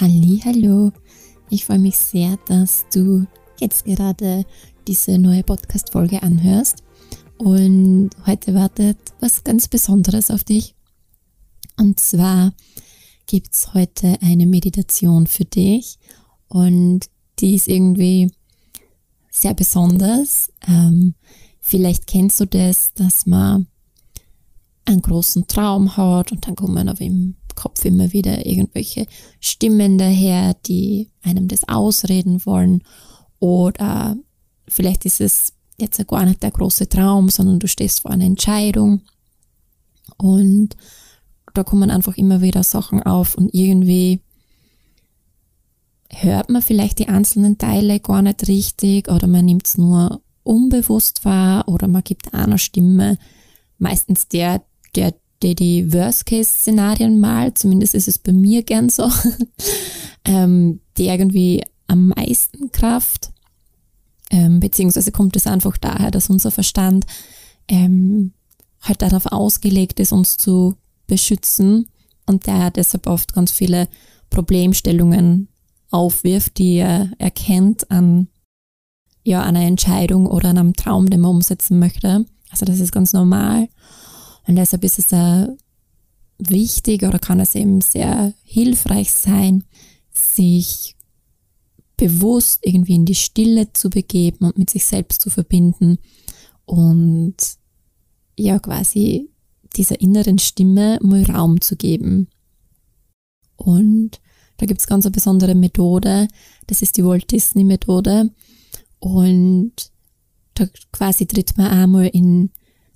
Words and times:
Hallo, 0.00 0.92
ich 1.50 1.64
freue 1.64 1.80
mich 1.80 1.98
sehr, 1.98 2.38
dass 2.46 2.84
du 2.94 3.26
jetzt 3.58 3.84
gerade 3.84 4.46
diese 4.86 5.18
neue 5.18 5.42
Podcast-Folge 5.42 6.22
anhörst. 6.22 6.84
Und 7.36 8.10
heute 8.24 8.54
wartet 8.54 8.96
was 9.18 9.42
ganz 9.42 9.66
Besonderes 9.66 10.30
auf 10.30 10.44
dich. 10.44 10.76
Und 11.76 11.98
zwar 11.98 12.52
gibt 13.26 13.52
es 13.52 13.74
heute 13.74 14.18
eine 14.22 14.46
Meditation 14.46 15.26
für 15.26 15.46
dich. 15.46 15.98
Und 16.46 17.06
die 17.40 17.56
ist 17.56 17.66
irgendwie 17.66 18.30
sehr 19.32 19.54
besonders. 19.54 20.52
Ähm, 20.68 21.16
vielleicht 21.60 22.06
kennst 22.06 22.38
du 22.38 22.46
das, 22.46 22.92
dass 22.94 23.26
man 23.26 23.66
einen 24.88 25.02
großen 25.02 25.46
Traum 25.46 25.96
hat 25.96 26.32
und 26.32 26.46
dann 26.46 26.56
kommen 26.56 26.88
auf 26.88 27.00
ihm 27.00 27.36
Kopf 27.54 27.84
immer 27.84 28.12
wieder 28.12 28.46
irgendwelche 28.46 29.06
Stimmen 29.40 29.98
daher, 29.98 30.54
die 30.54 31.10
einem 31.22 31.48
das 31.48 31.68
ausreden 31.68 32.46
wollen. 32.46 32.82
Oder 33.40 34.16
vielleicht 34.68 35.04
ist 35.04 35.20
es 35.20 35.52
jetzt 35.76 36.04
gar 36.06 36.24
nicht 36.24 36.42
der 36.42 36.52
große 36.52 36.88
Traum, 36.88 37.28
sondern 37.28 37.58
du 37.58 37.66
stehst 37.66 38.00
vor 38.00 38.12
einer 38.12 38.24
Entscheidung. 38.24 39.02
Und 40.16 40.76
da 41.52 41.64
kommen 41.64 41.90
einfach 41.90 42.16
immer 42.16 42.40
wieder 42.42 42.62
Sachen 42.62 43.02
auf 43.02 43.34
und 43.34 43.52
irgendwie 43.52 44.20
hört 46.10 46.48
man 46.48 46.62
vielleicht 46.62 47.00
die 47.00 47.08
einzelnen 47.08 47.58
Teile 47.58 48.00
gar 48.00 48.22
nicht 48.22 48.46
richtig 48.48 49.08
oder 49.08 49.26
man 49.26 49.44
nimmt 49.44 49.66
es 49.66 49.76
nur 49.76 50.22
unbewusst 50.42 51.24
wahr 51.24 51.68
oder 51.68 51.88
man 51.88 52.02
gibt 52.02 52.32
einer 52.32 52.58
Stimme, 52.58 53.18
meistens 53.78 54.28
der, 54.28 54.62
der 54.94 55.14
die 55.42 55.54
die 55.54 55.92
Worst-Case-Szenarien 55.92 57.20
mal, 57.20 57.54
zumindest 57.54 57.94
ist 57.94 58.08
es 58.08 58.18
bei 58.18 58.32
mir 58.32 58.62
gern 58.62 58.88
so, 58.88 59.08
ähm, 60.24 60.80
die 60.96 61.06
irgendwie 61.06 61.62
am 61.86 62.08
meisten 62.08 62.72
Kraft, 62.72 63.30
ähm, 64.30 64.60
beziehungsweise 64.60 65.12
kommt 65.12 65.36
es 65.36 65.46
einfach 65.46 65.78
daher, 65.78 66.10
dass 66.10 66.28
unser 66.28 66.50
Verstand 66.50 67.06
ähm, 67.68 68.32
halt 68.82 69.02
darauf 69.02 69.26
ausgelegt 69.26 70.00
ist, 70.00 70.12
uns 70.12 70.36
zu 70.36 70.74
beschützen 71.06 71.88
und 72.26 72.46
der 72.46 72.70
deshalb 72.70 73.06
oft 73.06 73.32
ganz 73.32 73.52
viele 73.52 73.88
Problemstellungen 74.30 75.48
aufwirft, 75.90 76.58
die 76.58 76.76
er 76.76 77.10
erkennt 77.18 77.90
an 77.90 78.28
ja, 79.24 79.42
einer 79.42 79.62
Entscheidung 79.62 80.26
oder 80.26 80.50
an 80.50 80.58
einem 80.58 80.74
Traum, 80.74 81.08
den 81.08 81.20
man 81.20 81.30
umsetzen 81.30 81.78
möchte. 81.78 82.26
Also 82.50 82.66
das 82.66 82.80
ist 82.80 82.92
ganz 82.92 83.12
normal. 83.12 83.68
Und 84.48 84.56
deshalb 84.56 84.82
ist 84.82 84.98
es 84.98 85.12
äh, 85.12 85.46
wichtig 86.38 87.02
oder 87.02 87.18
kann 87.18 87.38
es 87.38 87.54
eben 87.54 87.82
sehr 87.82 88.32
hilfreich 88.44 89.12
sein, 89.12 89.64
sich 90.10 90.96
bewusst 91.98 92.60
irgendwie 92.62 92.94
in 92.94 93.04
die 93.04 93.14
Stille 93.14 93.72
zu 93.74 93.90
begeben 93.90 94.46
und 94.46 94.56
mit 94.56 94.70
sich 94.70 94.86
selbst 94.86 95.20
zu 95.20 95.28
verbinden 95.28 95.98
und 96.64 97.36
ja 98.38 98.58
quasi 98.58 99.28
dieser 99.76 100.00
inneren 100.00 100.38
Stimme 100.38 100.98
mal 101.02 101.24
Raum 101.24 101.60
zu 101.60 101.76
geben. 101.76 102.28
Und 103.56 104.20
da 104.56 104.64
gibt's 104.64 104.86
ganz 104.86 105.04
eine 105.04 105.12
besondere 105.12 105.54
Methode, 105.54 106.26
das 106.68 106.80
ist 106.80 106.96
die 106.96 107.04
Walt 107.04 107.30
Disney 107.30 107.64
Methode 107.64 108.30
und 108.98 109.72
da 110.54 110.66
quasi 110.90 111.26
tritt 111.26 111.58
man 111.58 111.66
einmal 111.66 112.06
in 112.06 112.50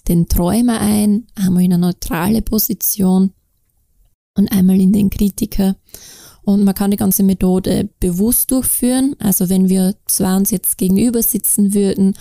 den 0.09 0.29
Träumer 0.29 0.81
ein, 0.81 1.27
einmal 1.35 1.65
in 1.65 1.73
eine 1.73 1.87
neutrale 1.87 2.43
Position 2.43 3.33
und 4.37 4.51
einmal 4.51 4.81
in 4.81 4.93
den 4.93 5.11
Kritiker. 5.11 5.77
Und 6.43 6.65
man 6.65 6.75
kann 6.75 6.91
die 6.91 6.97
ganze 6.97 7.23
Methode 7.23 7.89
bewusst 8.01 8.51
durchführen. 8.51 9.15
Also 9.21 9.49
wenn 9.49 9.69
wir 9.69 9.95
zwei 10.07 10.37
uns 10.37 10.51
jetzt 10.51 10.77
gegenüber 10.77 11.23
sitzen 11.23 11.73
würden, 11.73 12.17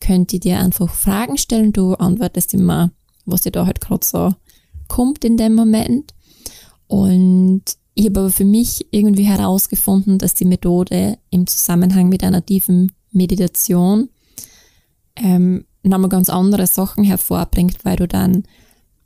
könnt 0.00 0.32
ihr 0.32 0.40
dir 0.40 0.60
einfach 0.60 0.94
Fragen 0.94 1.36
stellen. 1.36 1.72
Du 1.72 1.94
antwortest 1.94 2.54
immer, 2.54 2.90
was 3.26 3.42
dir 3.42 3.52
da 3.52 3.66
halt 3.66 3.80
gerade 3.80 4.06
so 4.06 4.32
kommt 4.88 5.24
in 5.24 5.36
dem 5.36 5.54
Moment. 5.54 6.14
Und 6.86 7.64
ich 7.94 8.06
habe 8.06 8.20
aber 8.20 8.30
für 8.30 8.44
mich 8.44 8.86
irgendwie 8.90 9.24
herausgefunden, 9.24 10.18
dass 10.18 10.34
die 10.34 10.44
Methode 10.44 11.18
im 11.30 11.46
Zusammenhang 11.46 12.08
mit 12.08 12.22
einer 12.22 12.44
tiefen 12.44 12.92
Meditation 13.10 14.10
ähm, 15.16 15.64
nochmal 15.88 16.08
ganz 16.08 16.28
andere 16.28 16.66
Sachen 16.66 17.04
hervorbringt, 17.04 17.84
weil 17.84 17.96
du 17.96 18.08
dann 18.08 18.44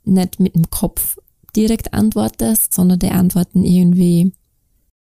nicht 0.03 0.39
mit 0.39 0.55
dem 0.55 0.69
Kopf 0.69 1.17
direkt 1.55 1.93
antwortest, 1.93 2.73
sondern 2.73 2.99
die 2.99 3.11
Antworten 3.11 3.63
irgendwie 3.63 4.33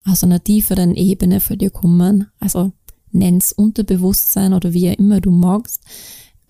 aus 0.05 0.25
einer 0.25 0.43
tieferen 0.43 0.95
Ebene 0.95 1.41
für 1.41 1.57
dir 1.57 1.71
kommen. 1.71 2.29
Also 2.39 2.73
nenn's 3.13 3.53
Unterbewusstsein 3.53 4.55
oder 4.55 4.73
wie 4.73 4.87
immer 4.89 5.21
du 5.21 5.31
magst. 5.31 5.83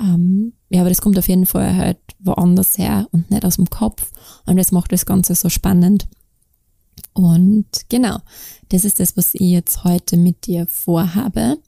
Ähm, 0.00 0.52
ja, 0.70 0.80
aber 0.80 0.88
das 0.88 1.00
kommt 1.00 1.18
auf 1.18 1.28
jeden 1.28 1.46
Fall 1.46 1.76
halt 1.76 1.98
woanders 2.20 2.78
her 2.78 3.08
und 3.12 3.30
nicht 3.30 3.44
aus 3.44 3.56
dem 3.56 3.68
Kopf. 3.68 4.10
Und 4.46 4.56
das 4.56 4.72
macht 4.72 4.92
das 4.92 5.06
Ganze 5.06 5.34
so 5.34 5.48
spannend. 5.48 6.06
Und 7.12 7.66
genau, 7.88 8.18
das 8.68 8.84
ist 8.84 9.00
das, 9.00 9.16
was 9.16 9.34
ich 9.34 9.40
jetzt 9.40 9.84
heute 9.84 10.16
mit 10.16 10.46
dir 10.46 10.66
vorhabe. 10.66 11.58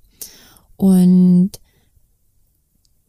Und 0.77 1.51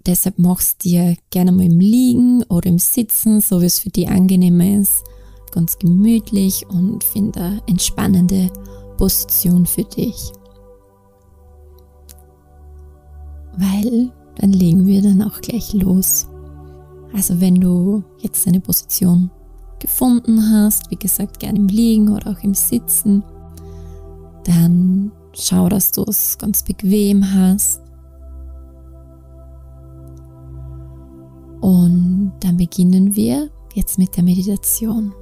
Deshalb 0.05 0.37
machst 0.37 0.83
dir 0.83 1.15
gerne 1.29 1.53
mal 1.53 1.65
im 1.65 1.79
Liegen 1.79 2.43
oder 2.49 2.67
im 2.67 2.79
Sitzen, 2.79 3.39
so 3.39 3.61
wie 3.61 3.65
es 3.65 3.79
für 3.79 3.89
dich 3.89 4.09
angenehmer 4.09 4.81
ist, 4.81 5.03
ganz 5.51 5.77
gemütlich 5.79 6.67
und 6.67 7.03
finde 7.03 7.39
eine 7.39 7.61
entspannende 7.67 8.51
Position 8.97 9.65
für 9.65 9.85
dich. 9.85 10.33
Weil 13.55 14.11
dann 14.35 14.51
legen 14.51 14.87
wir 14.87 15.01
dann 15.01 15.21
auch 15.21 15.39
gleich 15.39 15.73
los. 15.73 16.27
Also 17.13 17.39
wenn 17.39 17.55
du 17.55 18.03
jetzt 18.19 18.45
eine 18.47 18.59
Position 18.59 19.29
gefunden 19.79 20.51
hast, 20.51 20.89
wie 20.91 20.97
gesagt, 20.97 21.39
gerne 21.39 21.59
im 21.59 21.67
Liegen 21.67 22.09
oder 22.09 22.31
auch 22.31 22.43
im 22.43 22.55
Sitzen, 22.55 23.23
dann 24.43 25.11
schau, 25.33 25.69
dass 25.69 25.91
du 25.91 26.03
es 26.03 26.37
ganz 26.37 26.63
bequem 26.63 27.33
hast 27.33 27.82
Und 31.63 32.33
dann 32.41 32.57
beginnen 32.57 33.15
wir 33.15 33.49
jetzt 33.73 33.97
mit 33.97 34.17
der 34.17 34.23
Meditation. 34.25 35.13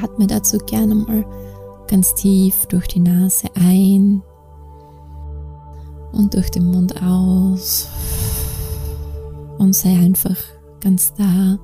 Atme 0.00 0.28
dazu 0.28 0.58
gerne 0.58 0.94
mal 0.94 1.26
ganz 1.88 2.14
tief 2.14 2.66
durch 2.66 2.86
die 2.86 3.00
Nase 3.00 3.48
ein 3.56 4.22
und 6.12 6.34
durch 6.34 6.52
den 6.52 6.66
Mund 6.66 7.02
aus 7.02 7.88
und 9.58 9.74
sei 9.74 9.90
einfach 9.90 10.36
ganz 10.80 11.12
da. 11.14 11.58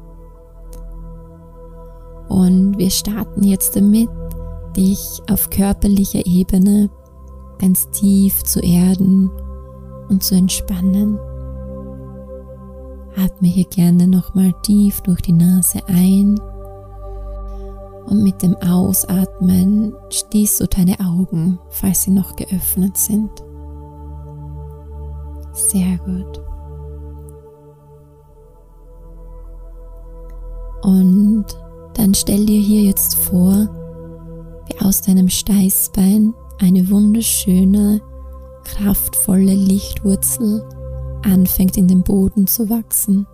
Und 2.29 2.77
wir 2.77 2.91
starten 2.91 3.45
jetzt 3.45 3.77
damit, 3.77 4.11
dich 4.77 5.23
auf 5.31 5.49
körperlicher 5.49 6.27
Ebene 6.27 6.91
ganz 7.61 7.89
tief 7.91 8.43
zu 8.43 8.59
erden 8.59 9.31
und 10.09 10.25
zu 10.25 10.35
entspannen. 10.35 11.21
Atme 13.17 13.49
hier 13.49 13.65
gerne 13.65 14.07
nochmal 14.07 14.53
tief 14.63 15.01
durch 15.03 15.21
die 15.23 15.33
Nase 15.33 15.81
ein 15.87 16.41
und 18.07 18.23
mit 18.23 18.43
dem 18.43 18.57
Ausatmen 18.57 19.95
schließt 20.11 20.61
du 20.61 20.67
deine 20.67 20.99
Augen, 21.01 21.59
falls 21.71 22.03
sie 22.03 22.11
noch 22.11 22.37
geöffnet 22.37 22.97
sind. 22.97 23.31
Sehr 25.53 25.99
gut. 26.05 26.41
Und 30.83 31.47
dann 31.95 32.15
stell 32.15 32.45
dir 32.45 32.61
hier 32.61 32.83
jetzt 32.83 33.15
vor, 33.15 33.69
wie 34.67 34.85
aus 34.85 35.03
deinem 35.03 35.29
Steißbein 35.29 36.35
eine 36.61 36.91
wunderschöne, 36.91 38.01
kraftvolle 38.65 39.55
Lichtwurzel 39.55 40.69
anfängt 41.25 41.77
in 41.77 41.89
den 41.89 42.03
Boden 42.03 42.47
zu 42.47 42.69
wachsen. 42.69 43.27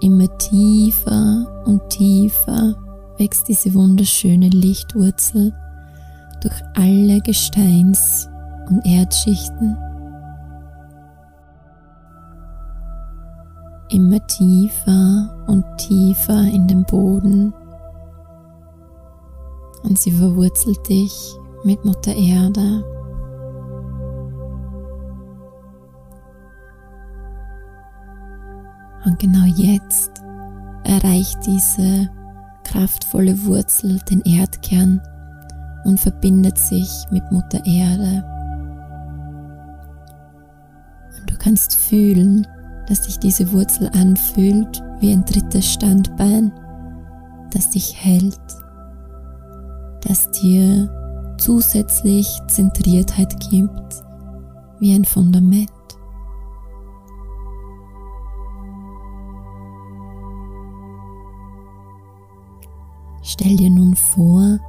immer 0.00 0.28
tiefer 0.38 1.46
und 1.64 1.88
tiefer 1.90 2.74
wächst 3.18 3.48
diese 3.48 3.74
wunderschöne 3.74 4.48
Lichtwurzel 4.48 5.52
durch 6.42 6.62
alle 6.74 7.20
Gesteins- 7.20 8.28
und 8.68 8.84
Erdschichten. 8.84 9.76
Immer 13.88 14.24
tiefer 14.26 15.44
und 15.46 15.64
tiefer 15.78 16.42
in 16.42 16.66
den 16.66 16.84
Boden 16.84 17.54
und 19.84 19.98
sie 19.98 20.10
verwurzelt 20.10 20.88
dich 20.88 21.34
mit 21.64 21.84
Mutter 21.84 22.14
Erde. 22.14 22.84
Und 29.06 29.20
genau 29.20 29.46
jetzt 29.46 30.10
erreicht 30.82 31.38
diese 31.46 32.10
kraftvolle 32.64 33.46
Wurzel 33.46 34.00
den 34.10 34.20
Erdkern 34.22 35.00
und 35.84 36.00
verbindet 36.00 36.58
sich 36.58 36.90
mit 37.12 37.22
Mutter 37.30 37.64
Erde. 37.64 38.24
Und 41.16 41.30
du 41.30 41.36
kannst 41.38 41.76
fühlen, 41.76 42.48
dass 42.88 43.04
sich 43.04 43.20
diese 43.20 43.52
Wurzel 43.52 43.88
anfühlt 43.94 44.82
wie 44.98 45.12
ein 45.12 45.24
drittes 45.24 45.72
Standbein, 45.72 46.52
das 47.52 47.70
dich 47.70 47.94
hält, 47.96 48.40
das 50.00 50.28
dir 50.32 50.90
zusätzlich 51.38 52.40
Zentriertheit 52.48 53.38
gibt, 53.50 54.02
wie 54.80 54.94
ein 54.94 55.04
Fundament. 55.04 55.75
Stell 63.28 63.56
dir 63.56 63.70
nun 63.70 63.96
vor, 63.96 64.60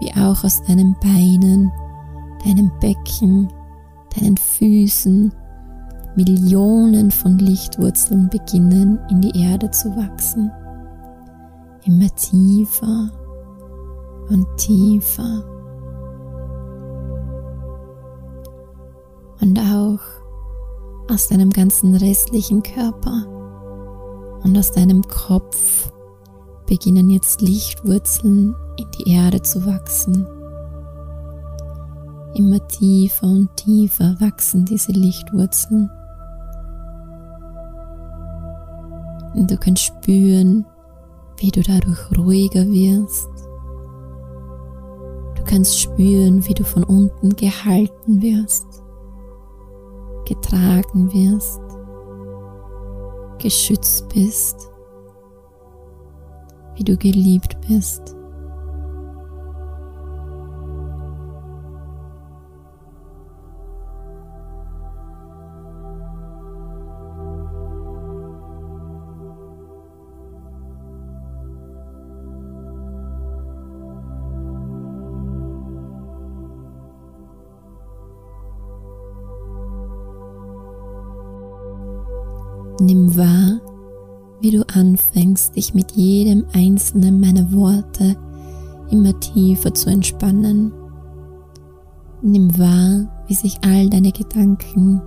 wie 0.00 0.10
auch 0.14 0.42
aus 0.42 0.62
deinen 0.62 0.96
Beinen, 0.98 1.70
deinem 2.42 2.70
Becken, 2.80 3.52
deinen 4.16 4.38
Füßen 4.38 5.30
Millionen 6.16 7.10
von 7.10 7.38
Lichtwurzeln 7.38 8.30
beginnen 8.30 8.98
in 9.10 9.20
die 9.20 9.38
Erde 9.38 9.70
zu 9.70 9.94
wachsen. 9.94 10.50
Immer 11.84 12.08
tiefer 12.16 13.10
und 14.30 14.46
tiefer. 14.56 15.44
Und 19.42 19.58
auch 19.58 20.00
aus 21.12 21.28
deinem 21.28 21.50
ganzen 21.50 21.94
restlichen 21.94 22.62
Körper 22.62 23.26
und 24.44 24.56
aus 24.56 24.72
deinem 24.72 25.02
Kopf 25.02 25.92
beginnen 26.68 27.08
jetzt 27.08 27.40
Lichtwurzeln 27.40 28.54
in 28.76 28.86
die 28.98 29.10
Erde 29.10 29.42
zu 29.42 29.64
wachsen. 29.66 30.26
Immer 32.34 32.66
tiefer 32.68 33.26
und 33.26 33.56
tiefer 33.56 34.14
wachsen 34.20 34.64
diese 34.66 34.92
Lichtwurzeln. 34.92 35.90
Und 39.34 39.50
du 39.50 39.56
kannst 39.56 39.84
spüren, 39.84 40.66
wie 41.38 41.50
du 41.50 41.62
dadurch 41.62 41.98
ruhiger 42.16 42.66
wirst. 42.66 43.28
Du 45.36 45.44
kannst 45.44 45.80
spüren, 45.80 46.46
wie 46.46 46.54
du 46.54 46.64
von 46.64 46.84
unten 46.84 47.34
gehalten 47.34 48.20
wirst, 48.20 48.66
getragen 50.26 51.12
wirst, 51.12 51.60
geschützt 53.38 54.08
bist 54.10 54.67
wie 56.78 56.84
du 56.84 56.96
geliebt 56.96 57.56
bist. 57.66 58.14
Nimm 82.80 83.16
wahr, 83.16 83.57
wie 84.48 84.56
du 84.56 84.66
anfängst, 84.68 85.56
dich 85.56 85.74
mit 85.74 85.92
jedem 85.92 86.46
einzelnen 86.54 87.20
meiner 87.20 87.52
Worte 87.52 88.16
immer 88.90 89.18
tiefer 89.20 89.74
zu 89.74 89.90
entspannen. 89.90 90.72
Nimm 92.22 92.58
wahr, 92.58 93.24
wie 93.26 93.34
sich 93.34 93.58
all 93.62 93.90
deine 93.90 94.10
Gedanken 94.10 95.02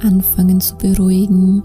anfangen 0.00 0.60
zu 0.60 0.76
beruhigen, 0.76 1.64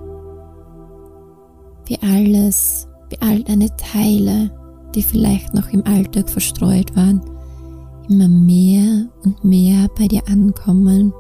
wie 1.85 1.99
alles, 2.01 2.87
wie 3.11 3.21
all 3.21 3.43
deine 3.43 3.69
Teile, 3.77 4.49
die 4.95 5.03
vielleicht 5.03 5.53
noch 5.53 5.69
im 5.69 5.85
Alltag 5.85 6.27
verstreut 6.27 6.95
waren, 6.95 7.21
immer 8.09 8.27
mehr 8.27 9.05
und 9.23 9.43
mehr 9.43 9.87
bei 9.99 10.07
dir 10.07 10.23
ankommen, 10.27 11.13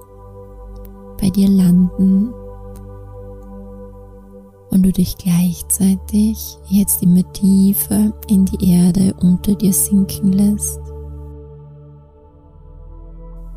bei 1.21 1.29
dir 1.29 1.47
landen 1.49 2.33
und 4.69 4.83
du 4.83 4.91
dich 4.91 5.17
gleichzeitig 5.17 6.57
jetzt 6.67 7.01
immer 7.01 7.23
tiefer 7.33 8.11
in 8.27 8.45
die 8.45 8.71
Erde 8.71 9.13
unter 9.21 9.55
dir 9.55 9.73
sinken 9.73 10.33
lässt, 10.33 10.81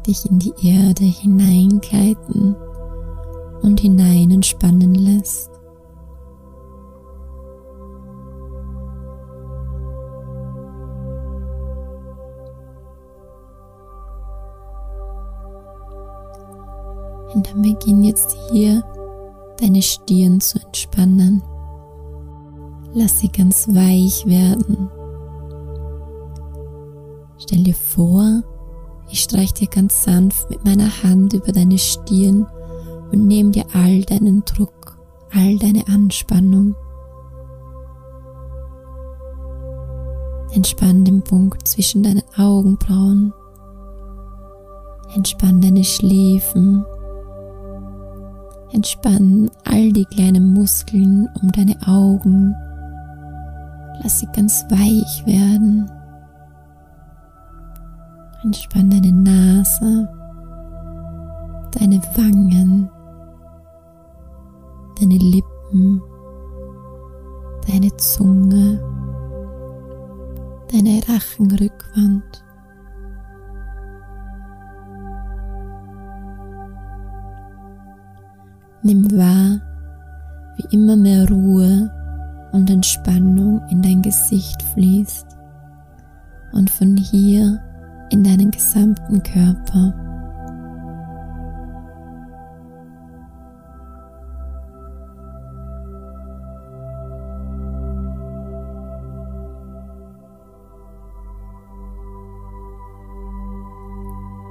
dich 0.07 0.31
in 0.31 0.39
die 0.39 0.55
Erde 0.63 1.05
hineingleiten 1.05 2.55
und 3.63 3.81
hinein 3.81 4.31
entspannen 4.31 4.95
lässt. 4.95 5.51
Und 17.35 17.49
dann 17.49 17.63
beginn 17.63 18.03
jetzt 18.03 18.37
hier 18.51 18.83
deine 19.61 19.83
Stirn 19.83 20.41
zu 20.41 20.59
entspannen. 20.61 21.43
Lass 22.93 23.21
sie 23.21 23.29
ganz 23.29 23.69
weich 23.69 24.27
werden. 24.27 24.91
Stell 27.39 27.63
dir 27.63 27.75
vor, 27.75 28.43
ich 29.09 29.21
streich 29.21 29.53
dir 29.53 29.69
ganz 29.69 30.05
sanft 30.05 30.51
mit 30.51 30.65
meiner 30.65 31.03
Hand 31.03 31.33
über 31.33 31.53
deine 31.53 31.79
Stirn 31.79 32.47
und 33.13 33.27
nehme 33.27 33.51
dir 33.51 33.65
all 33.73 34.03
deinen 34.03 34.45
Druck, 34.45 34.99
all 35.33 35.57
deine 35.59 35.87
Anspannung. 35.89 36.75
Entspann 40.53 41.05
den 41.05 41.23
Punkt 41.23 41.67
zwischen 41.69 42.03
deinen 42.03 42.23
Augenbrauen. 42.37 43.33
Entspann 45.15 45.61
deine 45.61 45.85
Schläfen 45.85 46.85
Entspann 48.73 49.51
all 49.65 49.93
die 49.93 50.05
kleinen 50.05 50.53
Muskeln 50.53 51.29
um 51.43 51.51
deine 51.53 51.77
Augen. 51.87 52.55
Lass 54.03 54.21
sie 54.21 54.29
ganz 54.33 54.65
weich 54.71 55.27
werden. 55.27 55.91
Entspann 58.43 58.89
deine 58.91 59.13
Nase, 59.13 60.09
deine 61.73 62.01
Wangen, 62.17 62.89
deine 64.99 65.17
Lippen, 65.17 66.01
deine 67.69 67.95
Zunge, 67.97 68.81
deine 70.73 71.01
Rachenrückwand. 71.07 72.45
Nimm 78.83 79.11
wahr, 79.13 79.61
wie 80.57 80.75
immer 80.75 80.97
mehr 80.97 81.29
Ruhe 81.29 81.91
und 82.53 82.71
Entspannung 82.71 83.61
in 83.69 83.83
dein 83.83 84.01
Gesicht 84.01 84.63
fließt 84.75 85.27
und 86.53 86.71
von 86.71 86.97
hier 86.97 87.61
in 88.11 88.25
deinen 88.25 88.51
gesamten 88.51 89.23
Körper. 89.23 89.95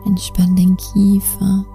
Entspann 0.05 0.55
den 0.55 0.77
Kiefer 0.77 1.65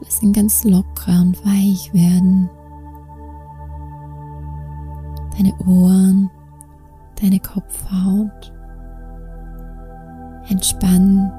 Lass 0.00 0.22
ihn 0.22 0.32
ganz 0.32 0.64
locker 0.64 1.20
und 1.20 1.44
weich 1.44 1.92
werden. 1.94 2.50
deine 5.36 5.54
Ohren, 5.66 6.30
deine 7.20 7.40
Kopfhaut. 7.40 8.52
Entspann 10.48 11.32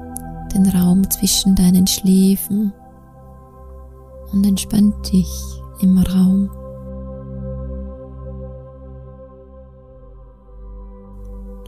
den 0.54 0.68
Raum 0.68 1.08
zwischen 1.10 1.54
deinen 1.54 1.86
Schläfen 1.86 2.72
und 4.32 4.46
entspann 4.46 4.94
dich 5.10 5.30
im 5.80 5.98
Raum. 5.98 6.50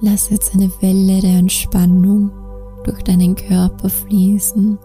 Lass 0.02 0.30
jetzt 0.30 0.54
eine 0.54 0.70
Welle 0.80 1.20
der 1.20 1.38
Entspannung 1.38 2.30
durch 2.84 3.02
deinen 3.02 3.34
Körper 3.34 3.90
fließen, 3.90 4.78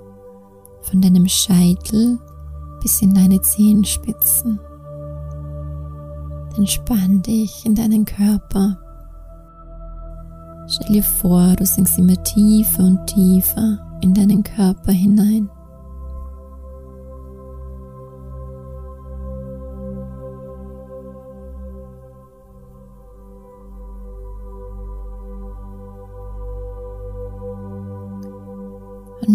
von 0.89 1.01
deinem 1.01 1.27
Scheitel 1.27 2.19
bis 2.81 3.01
in 3.01 3.13
deine 3.13 3.41
Zehenspitzen. 3.41 4.59
Entspann 6.57 7.21
dich 7.21 7.65
in 7.65 7.75
deinen 7.75 8.05
Körper. 8.05 8.77
Stell 10.67 10.93
dir 10.93 11.03
vor, 11.03 11.55
du 11.57 11.65
sinkst 11.65 11.97
immer 11.97 12.21
tiefer 12.23 12.83
und 12.83 13.05
tiefer 13.07 13.79
in 14.01 14.13
deinen 14.13 14.43
Körper 14.43 14.91
hinein. 14.91 15.49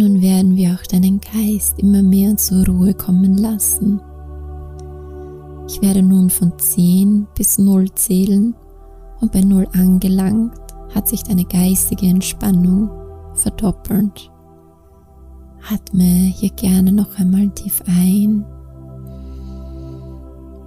Nun 0.01 0.23
werden 0.23 0.57
wir 0.57 0.73
auch 0.75 0.87
deinen 0.87 1.21
Geist 1.21 1.79
immer 1.79 2.03
mehr 2.03 2.35
zur 2.39 2.67
Ruhe 2.67 2.95
kommen 2.95 3.37
lassen. 3.37 4.01
Ich 5.69 5.83
werde 5.83 6.03
nun 6.03 6.31
von 6.31 6.59
10 6.59 7.29
bis 7.37 7.59
0 7.59 7.93
zählen 7.93 8.55
und 9.21 9.31
bei 9.31 9.43
0 9.43 9.69
angelangt 9.75 10.59
hat 10.95 11.07
sich 11.07 11.23
deine 11.23 11.45
geistige 11.45 12.07
Entspannung 12.07 12.91
verdoppelt. 13.35 14.31
Atme 15.71 16.05
hier 16.05 16.51
gerne 16.51 16.93
noch 16.93 17.19
einmal 17.19 17.51
tief 17.51 17.83
ein 17.87 18.47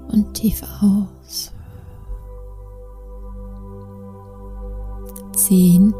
und 0.10 0.32
tief 0.36 0.62
aus. 0.80 1.52
10. 5.36 5.92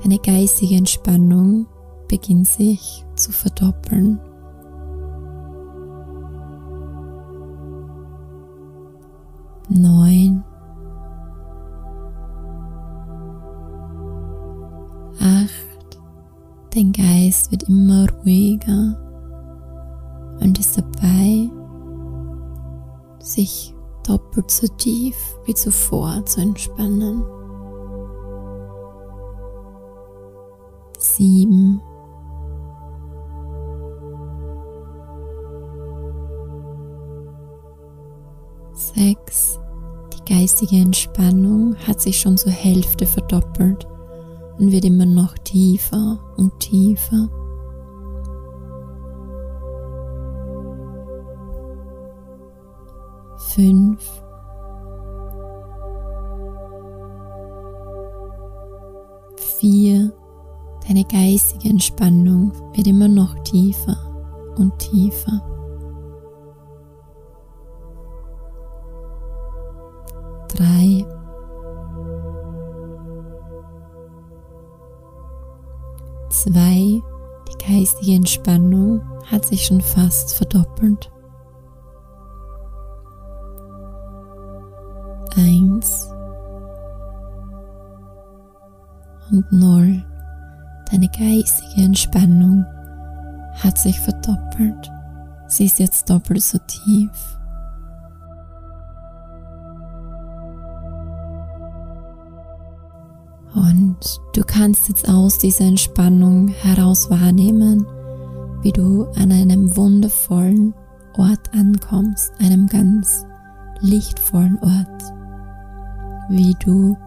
Deine 0.00 0.18
geistige 0.20 0.76
Entspannung 0.76 1.66
beginnt 2.08 2.48
sich 2.48 3.04
zu 3.14 3.32
verdoppeln. 3.32 4.20
Neun. 9.68 10.44
Acht. 15.20 16.00
Dein 16.74 16.92
Geist 16.92 17.50
wird 17.50 17.64
immer 17.64 18.06
ruhiger 18.22 18.96
und 20.40 20.58
ist 20.58 20.78
dabei, 20.78 21.50
sich 23.18 23.74
doppelt 24.06 24.50
so 24.50 24.66
tief 24.76 25.16
wie 25.46 25.54
zuvor 25.54 26.24
zu 26.26 26.40
entspannen. 26.40 27.24
Sieben. 30.98 31.80
Sechs. 38.96 39.60
Die 40.14 40.34
geistige 40.34 40.76
Entspannung 40.76 41.76
hat 41.86 42.00
sich 42.00 42.18
schon 42.18 42.38
zur 42.38 42.52
Hälfte 42.52 43.04
verdoppelt 43.04 43.86
und 44.58 44.72
wird 44.72 44.86
immer 44.86 45.04
noch 45.04 45.36
tiefer 45.38 46.18
und 46.38 46.58
tiefer. 46.60 47.28
Fünf. 53.36 54.02
Vier. 59.58 60.10
Deine 60.88 61.04
geistige 61.04 61.68
Entspannung 61.68 62.52
wird 62.74 62.86
immer 62.86 63.08
noch 63.08 63.34
tiefer 63.40 63.98
und 64.56 64.78
tiefer. 64.78 65.55
Drei, 70.56 71.04
zwei, 76.30 77.02
die 77.48 77.64
geistige 77.64 78.14
Entspannung 78.16 79.02
hat 79.30 79.44
sich 79.44 79.66
schon 79.66 79.80
fast 79.80 80.34
verdoppelt. 80.34 81.10
Eins 85.36 86.08
und 89.30 89.52
null. 89.52 90.04
Deine 90.90 91.08
geistige 91.08 91.82
Entspannung 91.82 92.64
hat 93.62 93.76
sich 93.76 93.98
verdoppelt. 94.00 94.90
Sie 95.48 95.66
ist 95.66 95.78
jetzt 95.78 96.08
doppelt 96.08 96.42
so 96.42 96.58
tief. 96.66 97.10
Du 104.36 104.42
kannst 104.42 104.88
jetzt 104.90 105.08
aus 105.08 105.38
dieser 105.38 105.64
Entspannung 105.64 106.48
heraus 106.48 107.08
wahrnehmen, 107.08 107.86
wie 108.60 108.72
du 108.72 109.06
an 109.14 109.32
einem 109.32 109.74
wundervollen 109.76 110.74
Ort 111.16 111.54
ankommst, 111.54 112.32
einem 112.38 112.66
ganz 112.66 113.24
lichtvollen 113.80 114.58
Ort, 114.58 115.02
wie 116.28 116.54
du 116.62 116.98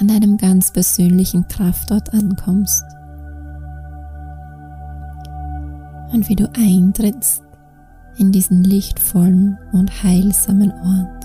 an 0.00 0.10
einem 0.10 0.36
ganz 0.36 0.72
persönlichen 0.72 1.46
Kraftort 1.46 2.12
ankommst 2.12 2.82
und 6.12 6.28
wie 6.28 6.34
du 6.34 6.50
eintrittst 6.56 7.44
in 8.16 8.32
diesen 8.32 8.64
lichtvollen 8.64 9.56
und 9.72 10.02
heilsamen 10.02 10.72
Ort. 10.72 11.24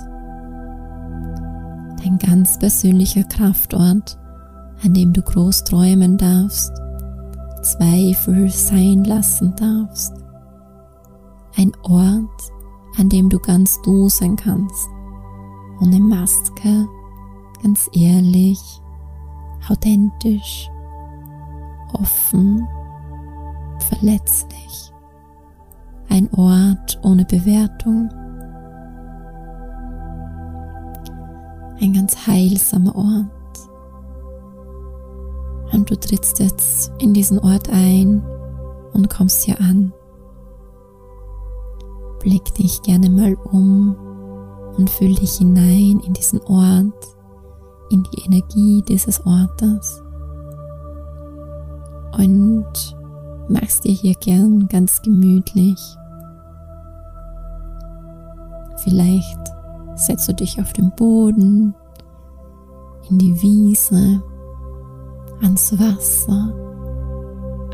Dein 2.03 2.20
ganz 2.20 2.60
persönlicher 2.60 3.24
Kraftort, 3.24 4.20
an 4.83 4.93
dem 4.93 5.13
du 5.13 5.21
groß 5.21 5.63
träumen 5.65 6.17
darfst, 6.17 6.71
Zweifel 7.62 8.50
sein 8.50 9.03
lassen 9.03 9.53
darfst. 9.55 10.13
Ein 11.57 11.71
Ort, 11.83 12.51
an 12.98 13.09
dem 13.09 13.29
du 13.29 13.39
ganz 13.39 13.81
du 13.81 14.07
sein 14.07 14.36
kannst, 14.36 14.88
ohne 15.81 16.00
Maske, 16.00 16.88
ganz 17.62 17.89
ehrlich, 17.93 18.59
authentisch, 19.69 20.69
offen, 21.93 22.65
verletzlich. 23.79 24.93
Ein 26.09 26.29
Ort 26.33 27.00
ohne 27.03 27.25
Bewertung. 27.25 28.09
Ein 31.81 31.93
ganz 31.93 32.27
heilsamer 32.27 32.95
Ort 32.95 33.38
und 35.71 35.89
du 35.89 35.99
trittst 35.99 36.39
jetzt 36.39 36.91
in 36.99 37.13
diesen 37.13 37.39
Ort 37.39 37.69
ein 37.69 38.23
und 38.93 39.09
kommst 39.09 39.43
hier 39.43 39.59
an. 39.59 39.93
Blick 42.19 42.53
dich 42.55 42.81
gerne 42.81 43.09
mal 43.09 43.35
um 43.51 43.95
und 44.77 44.89
fühl 44.89 45.15
dich 45.15 45.33
hinein 45.38 46.01
in 46.05 46.13
diesen 46.13 46.41
Ort, 46.41 47.15
in 47.89 48.03
die 48.03 48.21
Energie 48.25 48.83
dieses 48.88 49.25
Ortes. 49.25 50.01
Und 52.17 52.97
machst 53.47 53.85
dir 53.85 53.93
hier 53.93 54.15
gern 54.15 54.67
ganz 54.67 55.01
gemütlich. 55.01 55.79
Vielleicht 58.83 59.39
setzt 59.95 60.27
du 60.27 60.33
dich 60.33 60.59
auf 60.61 60.73
den 60.73 60.91
Boden, 60.95 61.75
in 63.09 63.17
die 63.17 63.41
Wiese 63.41 64.21
ans 65.41 65.77
Wasser, 65.79 66.53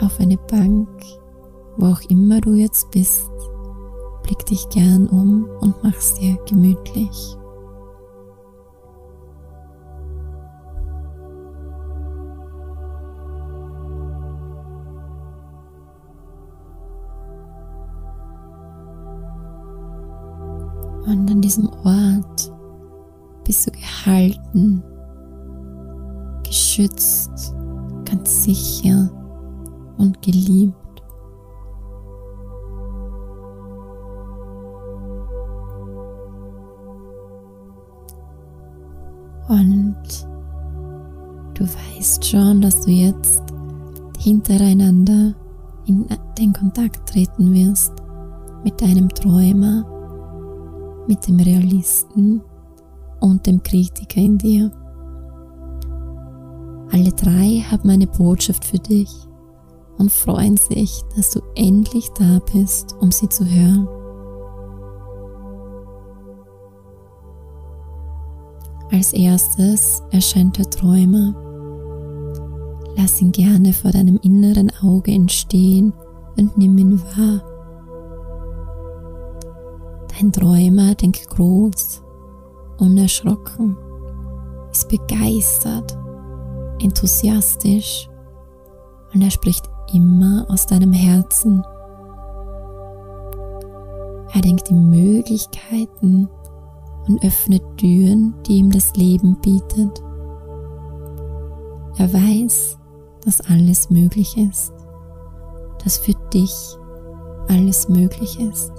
auf 0.01 0.19
eine 0.19 0.38
Bank, 0.38 0.89
wo 1.77 1.88
auch 1.88 2.01
immer 2.10 2.41
du 2.41 2.53
jetzt 2.53 2.91
bist. 2.91 3.29
Blick 4.24 4.45
dich 4.45 4.67
gern 4.69 5.07
um 5.07 5.45
und 5.62 5.75
mach's 5.84 6.15
dir 6.15 6.38
gemütlich. 6.48 7.38
Und 21.05 21.29
an 21.29 21.41
diesem 21.41 21.69
Ort 21.84 22.51
bist 23.43 23.67
du 23.67 23.72
gehalten, 23.72 24.84
geschützt, 26.43 27.54
ganz 28.15 28.43
sicher 28.43 29.10
und 29.98 30.22
geliebt. 30.22 30.74
Und 39.48 39.95
du 41.53 41.63
weißt 41.63 42.25
schon, 42.25 42.62
dass 42.62 42.81
du 42.81 42.91
jetzt 42.91 43.43
hintereinander 44.19 45.36
in 45.86 46.07
den 46.38 46.53
Kontakt 46.53 47.07
treten 47.10 47.53
wirst 47.53 47.93
mit 48.63 48.81
deinem 48.81 49.10
Träumer, 49.10 49.86
mit 51.07 51.27
dem 51.27 51.39
Realisten 51.39 52.41
und 53.19 53.45
dem 53.45 53.62
Kritiker 53.62 54.22
in 54.22 54.38
dir. 54.38 54.72
Alle 56.95 57.11
drei 57.11 57.61
haben 57.69 57.89
eine 57.89 58.07
Botschaft 58.07 58.63
für 58.63 58.79
dich 58.79 59.09
und 59.97 60.09
freuen 60.09 60.55
sich, 60.55 61.03
dass 61.13 61.29
du 61.31 61.41
endlich 61.53 62.09
da 62.17 62.39
bist, 62.53 62.95
um 63.01 63.11
sie 63.11 63.27
zu 63.27 63.43
hören. 63.43 63.85
Als 68.93 69.11
erstes 69.11 70.03
erscheint 70.11 70.57
der 70.57 70.69
Träumer. 70.69 71.35
Lass 72.95 73.21
ihn 73.21 73.33
gerne 73.33 73.73
vor 73.73 73.91
deinem 73.91 74.17
inneren 74.23 74.71
Auge 74.81 75.11
entstehen 75.11 75.91
und 76.37 76.57
nimm 76.57 76.77
ihn 76.77 77.01
wahr. 77.17 77.43
Dein 80.17 80.31
Träumer 80.31 80.95
denkt 80.95 81.29
groß, 81.29 82.01
unerschrocken, 82.77 83.75
ist 84.71 84.87
begeistert, 84.87 85.97
enthusiastisch 86.82 88.10
und 89.13 89.22
er 89.22 89.32
spricht 89.32 89.65
immer 89.94 90.46
aus 90.50 90.65
deinem 90.65 90.94
Herzen. 90.94 91.63
Er 94.34 94.41
denkt 94.41 94.70
in 94.70 94.89
Möglichkeiten 94.89 96.29
und 97.08 97.24
öffnet 97.24 97.63
Türen, 97.77 98.34
die 98.46 98.58
ihm 98.58 98.72
das 98.72 98.94
Leben 98.96 99.38
bietet. 99.41 100.03
Er 101.98 102.12
weiß, 102.12 102.77
dass 103.24 103.41
alles 103.41 103.89
möglich 103.89 104.38
ist, 104.38 104.74
dass 105.84 105.98
für 105.98 106.13
dich 106.34 106.77
alles 107.48 107.88
möglich 107.88 108.39
ist. 108.39 108.74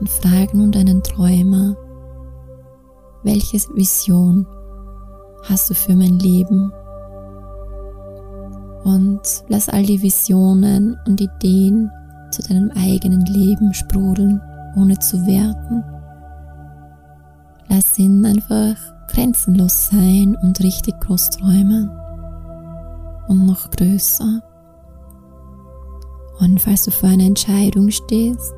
Und 0.00 0.08
frage 0.08 0.56
nun 0.56 0.72
deinen 0.72 1.02
Träumer, 1.02 1.76
welche 3.24 3.58
Vision 3.74 4.46
hast 5.44 5.70
du 5.70 5.74
für 5.74 5.96
mein 5.96 6.18
Leben? 6.18 6.72
Und 8.84 9.22
lass 9.48 9.68
all 9.68 9.84
die 9.84 10.02
Visionen 10.02 10.98
und 11.06 11.20
Ideen 11.20 11.90
zu 12.30 12.42
deinem 12.42 12.70
eigenen 12.72 13.24
Leben 13.24 13.72
sprudeln, 13.72 14.40
ohne 14.76 14.98
zu 14.98 15.26
werten. 15.26 15.82
Lass 17.68 17.98
ihn 17.98 18.24
einfach 18.26 18.76
grenzenlos 19.08 19.86
sein 19.86 20.36
und 20.42 20.60
richtig 20.60 21.00
groß 21.00 21.30
träumen. 21.30 21.90
Und 23.28 23.46
noch 23.46 23.70
größer. 23.70 24.42
Und 26.40 26.60
falls 26.60 26.84
du 26.84 26.90
vor 26.90 27.08
einer 27.08 27.24
Entscheidung 27.24 27.90
stehst, 27.90 28.52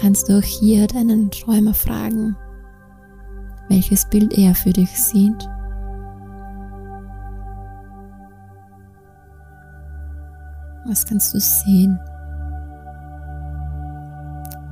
kannst 0.00 0.28
du 0.28 0.38
auch 0.38 0.42
hier 0.42 0.86
deinen 0.86 1.30
Träumer 1.30 1.74
fragen, 1.74 2.36
welches 3.68 4.04
Bild 4.06 4.36
er 4.36 4.54
für 4.54 4.72
dich 4.72 4.90
sieht. 4.90 5.48
Was 10.86 11.04
kannst 11.04 11.34
du 11.34 11.40
sehen? 11.40 11.98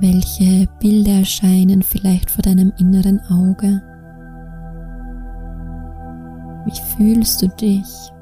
Welche 0.00 0.66
Bilder 0.80 1.18
erscheinen 1.20 1.82
vielleicht 1.82 2.30
vor 2.30 2.42
deinem 2.42 2.72
inneren 2.78 3.20
Auge? 3.30 3.82
Wie 6.64 6.96
fühlst 6.96 7.42
du 7.42 7.48
dich? 7.48 8.12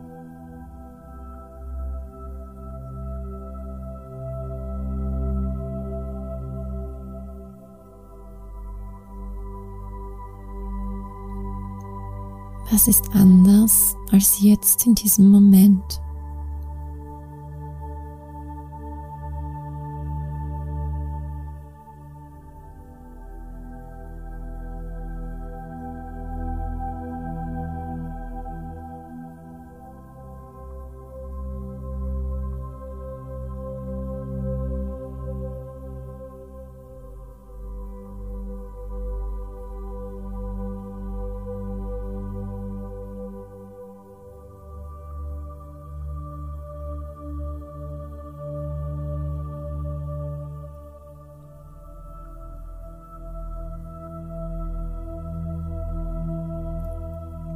Ist 12.86 13.14
anders 13.14 13.96
als 14.10 14.40
jetzt 14.42 14.86
in 14.86 14.94
diesem 14.94 15.30
Moment? 15.30 16.02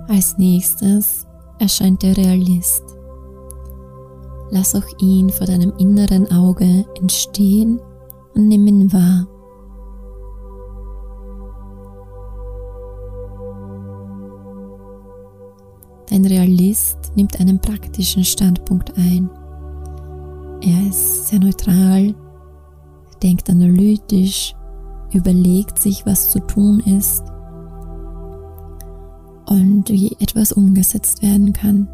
Als 0.08 0.38
nächstes 0.38 1.26
erscheint 1.58 2.02
der 2.02 2.16
Realist. 2.16 2.82
Lass 4.50 4.74
auch 4.74 4.86
ihn 5.00 5.28
vor 5.28 5.46
deinem 5.46 5.74
inneren 5.76 6.32
Auge 6.32 6.86
entstehen 6.98 7.78
und 8.34 8.48
nimm 8.48 8.66
ihn 8.66 8.90
wahr. 8.90 9.26
Dein 16.08 16.24
Realist 16.24 16.96
nimmt 17.14 17.38
einen 17.38 17.60
praktischen 17.60 18.24
Standpunkt 18.24 18.96
ein. 18.96 19.28
Er 20.62 20.88
ist 20.88 21.28
sehr 21.28 21.38
neutral, 21.38 22.14
denkt 23.22 23.50
analytisch, 23.50 24.54
überlegt 25.12 25.78
sich, 25.78 26.06
was 26.06 26.30
zu 26.30 26.38
tun 26.40 26.80
ist 26.80 27.24
wie 29.88 30.16
etwas 30.20 30.53
umgesetzt 30.53 31.22
werden 31.22 31.53
kann. 31.53 31.88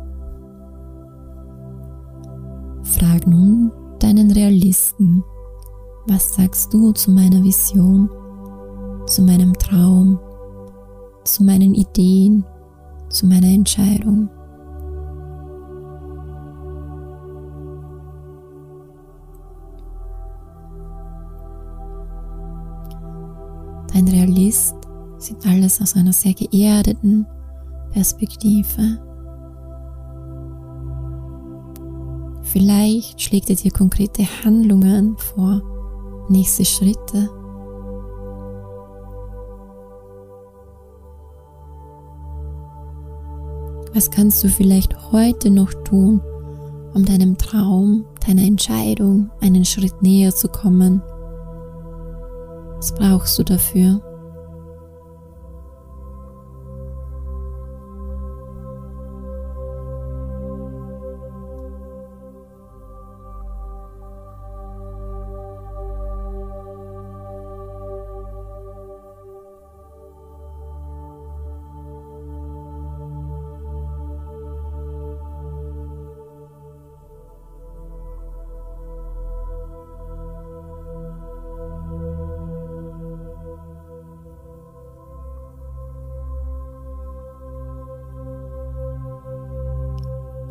Frag 2.82 3.26
nun 3.26 3.72
deinen 3.98 4.30
Realisten, 4.30 5.24
was 6.06 6.34
sagst 6.34 6.72
du 6.72 6.92
zu 6.92 7.10
meiner 7.10 7.42
Vision, 7.42 8.10
zu 9.06 9.22
meinem 9.22 9.54
Traum, 9.54 10.18
zu 11.24 11.42
meinen 11.44 11.74
Ideen, 11.74 12.44
zu 13.08 13.26
meiner 13.26 13.48
Entscheidung? 13.48 14.28
Dein 23.94 24.08
Realist 24.08 24.74
sieht 25.18 25.46
alles 25.46 25.80
aus 25.80 25.96
einer 25.96 26.12
sehr 26.12 26.34
geerdeten, 26.34 27.26
Perspektive. 27.94 28.98
Vielleicht 32.42 33.22
schlägt 33.22 33.50
er 33.50 33.56
dir 33.56 33.70
konkrete 33.70 34.24
Handlungen 34.44 35.16
vor, 35.16 35.62
nächste 36.28 36.64
Schritte. 36.64 37.30
Was 43.92 44.10
kannst 44.10 44.42
du 44.42 44.48
vielleicht 44.48 45.12
heute 45.12 45.50
noch 45.50 45.72
tun, 45.84 46.20
um 46.94 47.04
deinem 47.04 47.38
Traum, 47.38 48.06
deiner 48.26 48.42
Entscheidung 48.42 49.30
einen 49.40 49.64
Schritt 49.64 50.02
näher 50.02 50.34
zu 50.34 50.48
kommen? 50.48 51.00
Was 52.76 52.92
brauchst 52.92 53.38
du 53.38 53.44
dafür? 53.44 54.00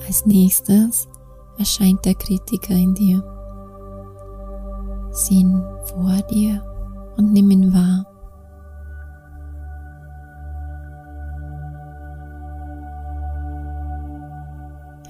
Als 0.08 0.26
nächstes 0.26 1.08
erscheint 1.58 2.06
der 2.06 2.16
Kritiker 2.16 2.76
in 2.76 2.94
dir. 2.94 3.24
Sieh 5.12 5.40
ihn 5.40 5.64
vor 5.86 6.22
dir 6.30 6.62
und 7.18 7.34
nimm 7.34 7.50
ihn 7.52 7.74
wahr. 7.74 8.06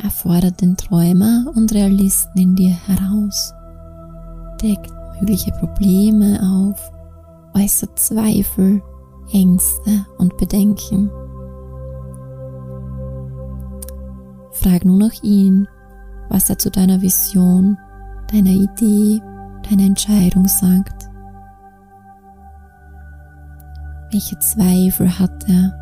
Er 0.01 0.09
fordert 0.09 0.61
den 0.61 0.77
Träumer 0.77 1.51
und 1.55 1.73
Realisten 1.73 2.41
in 2.41 2.55
dir 2.55 2.75
heraus, 2.87 3.53
deckt 4.61 4.91
mögliche 5.19 5.51
Probleme 5.51 6.39
auf 6.41 6.91
äußert 7.55 7.97
Zweifel, 7.97 8.81
Ängste 9.31 10.05
und 10.17 10.35
Bedenken. 10.37 11.09
Frag 14.51 14.85
nur 14.85 14.97
noch 14.97 15.23
ihn, 15.23 15.67
was 16.29 16.49
er 16.49 16.57
zu 16.57 16.69
deiner 16.69 17.01
Vision, 17.01 17.77
deiner 18.31 18.51
Idee, 18.51 19.21
deiner 19.69 19.83
Entscheidung 19.83 20.47
sagt. 20.47 21.09
Welche 24.11 24.37
Zweifel 24.39 25.19
hat 25.19 25.49
er? 25.49 25.73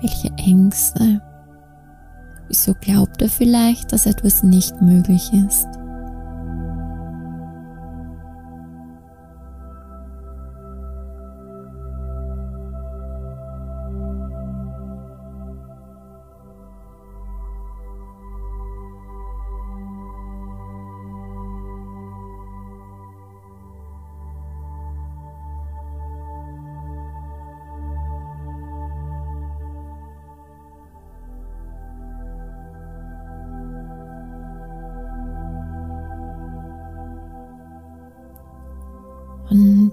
Welche 0.00 0.30
Ängste? 0.36 1.22
Wieso 2.48 2.74
glaubt 2.74 3.20
er 3.22 3.28
vielleicht, 3.28 3.92
dass 3.92 4.06
etwas 4.06 4.42
nicht 4.42 4.80
möglich 4.80 5.32
ist? 5.32 5.77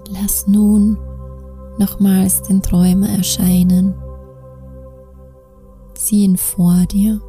Lass 0.08 0.46
nun 0.46 0.98
nochmals 1.78 2.42
den 2.42 2.62
Träumer 2.62 3.08
erscheinen. 3.08 3.94
Sieh 5.96 6.24
ihn 6.24 6.36
vor 6.36 6.84
dir. 6.90 7.20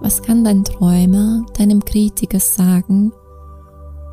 Was 0.00 0.22
kann 0.22 0.44
dein 0.44 0.64
Träumer 0.64 1.44
deinem 1.56 1.84
Kritiker 1.84 2.40
sagen, 2.40 3.12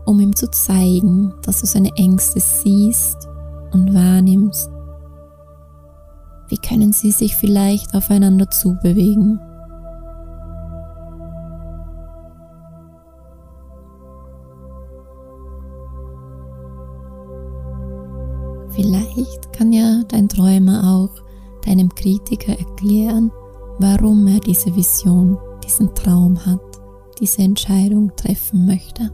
um 0.06 0.20
ihm 0.20 0.36
zu 0.36 0.50
zeigen, 0.50 1.34
dass 1.44 1.62
du 1.62 1.68
seine 1.68 1.96
Ängste 1.96 2.40
siehst 2.40 3.28
und 3.72 3.94
wahrnimmst? 3.94 4.70
Wie 6.48 6.58
können 6.58 6.94
sie 6.94 7.12
sich 7.12 7.36
vielleicht 7.36 7.96
aufeinander 7.96 8.50
zubewegen? 8.50 9.40
Vielleicht 18.76 19.54
kann 19.54 19.72
ja 19.72 20.04
dein 20.10 20.28
Träumer 20.28 20.84
auch 20.84 21.24
deinem 21.66 21.90
Kritiker 21.96 22.58
erklären, 22.60 23.32
warum 23.80 24.28
er 24.28 24.40
diese 24.40 24.76
Vision, 24.76 25.38
diesen 25.64 25.96
Traum 25.96 26.46
hat, 26.46 26.62
diese 27.20 27.42
Entscheidung 27.42 28.12
treffen 28.16 28.66
möchte. 28.66 29.12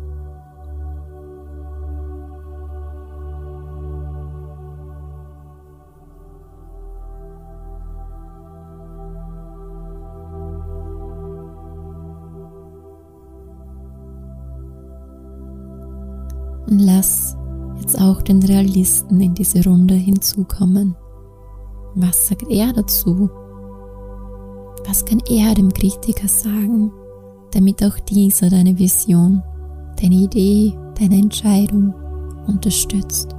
Den 18.31 18.43
Realisten 18.43 19.19
in 19.19 19.33
diese 19.33 19.63
Runde 19.63 19.93
hinzukommen. 19.93 20.95
Was 21.95 22.27
sagt 22.27 22.49
er 22.49 22.71
dazu? 22.71 23.29
Was 24.87 25.03
kann 25.05 25.21
er 25.29 25.53
dem 25.53 25.71
Kritiker 25.71 26.27
sagen, 26.27 26.91
damit 27.51 27.83
auch 27.83 27.99
dieser 27.99 28.49
deine 28.49 28.77
Vision, 28.77 29.43
deine 30.01 30.15
Idee, 30.15 30.73
deine 30.97 31.15
Entscheidung 31.15 31.93
unterstützt? 32.47 33.35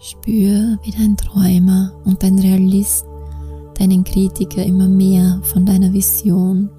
Spür, 0.00 0.78
wie 0.82 0.92
dein 0.92 1.16
Träumer 1.16 1.92
und 2.04 2.22
dein 2.22 2.38
Realist 2.38 3.04
deinen 3.78 4.04
Kritiker 4.04 4.64
immer 4.64 4.88
mehr 4.88 5.40
von 5.42 5.64
deiner 5.64 5.92
Vision, 5.92 6.70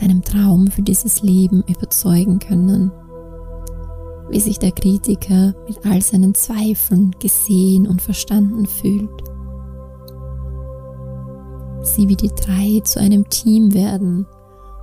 deinem 0.00 0.22
Traum 0.22 0.68
für 0.68 0.82
dieses 0.82 1.22
Leben 1.22 1.62
überzeugen 1.68 2.38
können. 2.38 2.90
Wie 4.28 4.40
sich 4.40 4.58
der 4.58 4.72
Kritiker 4.72 5.54
mit 5.66 5.84
all 5.84 6.00
seinen 6.02 6.34
Zweifeln 6.34 7.14
gesehen 7.20 7.86
und 7.86 8.00
verstanden 8.00 8.66
fühlt. 8.66 9.10
Sieh, 11.82 12.08
wie 12.08 12.16
die 12.16 12.28
drei 12.28 12.80
zu 12.84 13.00
einem 13.00 13.28
Team 13.28 13.74
werden 13.74 14.26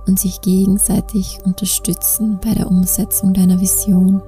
und 0.06 0.18
sich 0.18 0.40
gegenseitig 0.40 1.38
unterstützen 1.44 2.38
bei 2.42 2.54
der 2.54 2.70
Umsetzung 2.70 3.32
deiner 3.32 3.60
Vision 3.60 4.22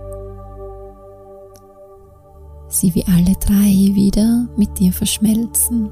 sie 2.70 2.94
wie 2.94 3.04
alle 3.06 3.34
drei 3.34 3.94
wieder 3.94 4.48
mit 4.56 4.78
dir 4.78 4.92
verschmelzen. 4.92 5.90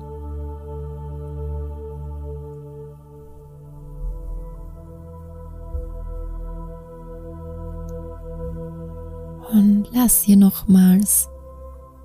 Und 9.53 9.89
lass 9.93 10.23
hier 10.23 10.37
nochmals 10.37 11.29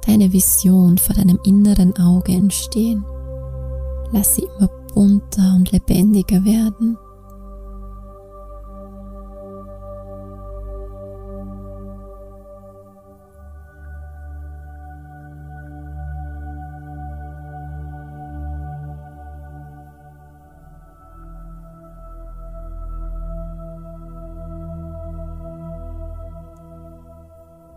deine 0.07 0.31
Vision 0.31 0.97
vor 0.97 1.15
deinem 1.15 1.39
inneren 1.43 1.95
Auge 1.97 2.31
entstehen. 2.31 3.05
Lass 4.11 4.35
sie 4.35 4.47
immer 4.57 4.69
bunter 4.93 5.53
und 5.55 5.71
lebendiger 5.71 6.43
werden. 6.45 6.97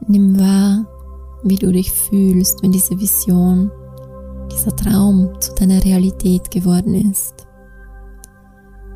Nimm 0.09 0.39
wahr, 0.39 0.87
wie 1.43 1.57
du 1.57 1.73
dich 1.73 1.91
fühlst, 1.91 2.63
wenn 2.63 2.73
diese 2.73 2.99
Vision, 2.99 3.71
dieser 4.53 4.75
Traum 4.77 5.33
zu 5.41 5.53
deiner 5.55 5.85
Realität 5.85 6.51
geworden 6.51 7.11
ist. 7.11 7.47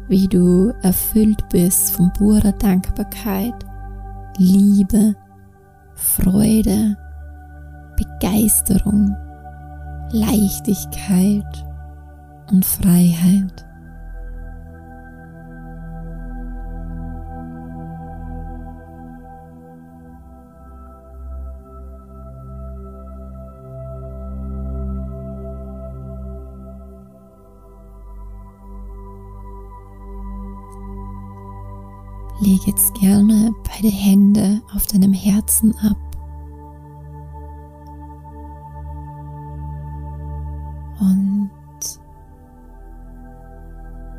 Wie 0.09 0.29
du 0.29 0.73
erfüllt 0.83 1.49
bist 1.51 1.93
von 1.93 2.13
purer 2.13 2.53
Dankbarkeit, 2.53 3.55
Liebe, 4.39 5.15
Freude, 5.95 6.97
Begeisterung, 7.97 9.15
Leichtigkeit 10.13 11.67
und 12.51 12.65
Freiheit. 12.65 13.67
Jetzt 32.67 32.95
gerne 32.95 33.53
beide 33.65 33.89
Hände 33.89 34.61
auf 34.75 34.87
deinem 34.87 35.13
Herzen 35.13 35.75
ab. 35.79 35.97
Und 41.01 41.51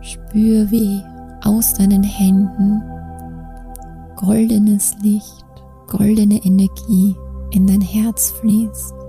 spür, 0.02 0.70
wie 0.72 1.02
aus 1.44 1.74
deinen 1.74 2.04
Händen 2.04 2.82
goldenes 4.16 4.96
Licht, 5.02 5.46
goldene 5.88 6.44
Energie 6.44 7.16
in 7.52 7.68
dein 7.68 7.82
Herz 7.82 8.32
fließt. 8.32 9.01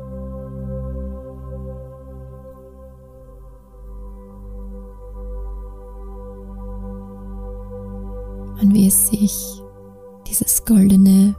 Wie 8.73 8.87
es 8.87 9.09
sich, 9.09 9.63
dieses 10.27 10.65
goldene 10.65 11.35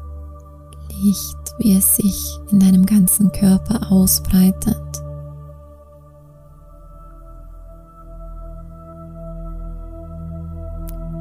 Licht, 1.03 1.37
wie 1.57 1.75
es 1.77 1.95
sich 1.95 2.39
in 2.51 2.59
deinem 2.59 2.85
ganzen 2.85 3.31
Körper 3.31 3.91
ausbreitet. 3.91 4.77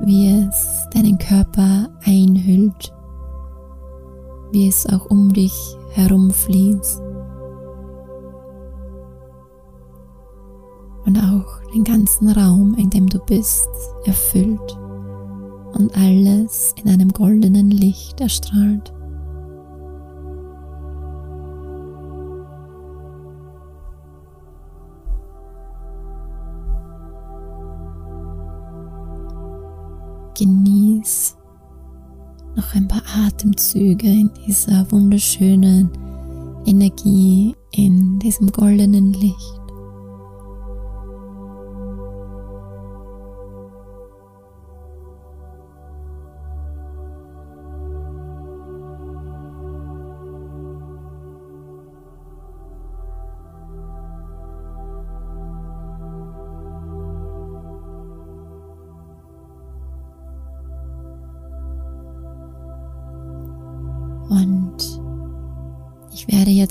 Wie 0.05 0.29
es 0.29 0.87
deinen 0.93 1.17
Körper 1.19 1.89
einhüllt 2.05 2.93
wie 4.53 4.69
es 4.69 4.87
auch 4.87 5.07
um 5.07 5.33
dich 5.33 5.77
herumfließt. 5.93 7.01
Und 11.05 11.19
auch 11.19 11.73
den 11.75 11.85
ganzen 11.85 12.29
Raum, 12.31 12.77
in 12.79 12.91
dem 12.91 13.09
du 13.09 13.19
bist, 13.19 13.69
erfüllt 14.05 14.79
und 15.75 15.97
alles 15.97 16.75
in 16.83 16.91
einem 16.91 17.11
goldenen 17.11 17.71
Licht 17.71 18.21
erstrahlt. 18.21 18.93
Genieß 30.39 31.37
noch 32.57 32.75
ein 32.75 32.89
paar 32.89 33.03
Atemzüge 33.27 34.09
in 34.09 34.31
dieser 34.47 34.91
wunderschönen 34.91 35.91
Energie, 36.67 37.55
in 37.73 38.19
diesem 38.19 38.49
goldenen 38.49 39.13
Licht. 39.13 39.62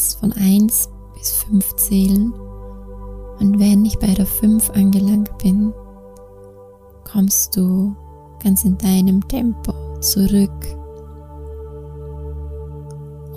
Jetzt 0.02 0.20
von 0.20 0.34
1 0.34 0.90
bis 1.14 1.32
5 1.32 1.76
zählen. 1.76 2.34
Und 3.40 3.60
wenn 3.60 3.86
ich 3.86 4.00
bei 4.00 4.14
der 4.14 4.26
5 4.26 4.72
angelangt 4.72 5.38
bin, 5.38 5.74
kommst 7.04 7.56
du 7.56 7.96
ganz 8.44 8.64
in 8.64 8.78
deinem 8.80 9.28
Tempo 9.28 9.74
zurück. 10.00 10.52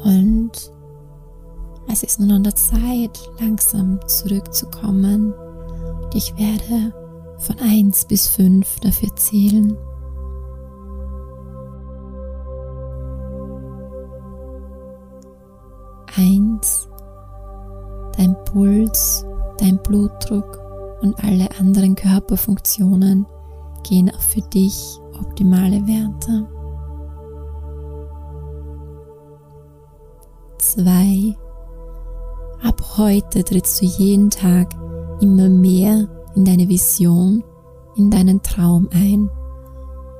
Und 0.04 0.52
es 1.88 2.02
ist 2.02 2.20
nun 2.20 2.30
an 2.30 2.44
der 2.44 2.54
Zeit, 2.54 3.18
langsam 3.40 4.00
zurückzukommen. 4.06 5.34
Und 5.34 6.14
ich 6.14 6.34
werde 6.38 6.94
von 7.38 7.58
1 7.58 8.06
bis 8.06 8.26
5 8.28 8.80
dafür 8.80 9.14
zählen. 9.16 9.76
Eins, 16.64 16.88
dein 18.16 18.36
Puls, 18.44 19.26
dein 19.58 19.76
Blutdruck 19.82 20.60
und 21.02 21.22
alle 21.22 21.48
anderen 21.60 21.94
Körperfunktionen 21.94 23.26
gehen 23.86 24.10
auf 24.10 24.22
für 24.22 24.40
dich 24.40 24.98
optimale 25.20 25.86
Werte. 25.86 26.48
Zwei, 30.58 31.36
ab 32.62 32.82
heute 32.96 33.44
trittst 33.44 33.82
du 33.82 33.86
jeden 33.86 34.30
Tag 34.30 34.74
immer 35.20 35.50
mehr 35.50 36.08
in 36.34 36.46
deine 36.46 36.66
Vision, 36.66 37.44
in 37.96 38.10
deinen 38.10 38.40
Traum 38.42 38.88
ein 38.90 39.28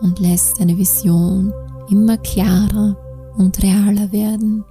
und 0.03 0.21
lässt 0.21 0.61
deine 0.61 0.77
Vision 0.77 1.55
immer 1.89 2.19
klarer 2.19 2.97
und 3.39 3.63
realer 3.63 4.13
werden. 4.13 4.65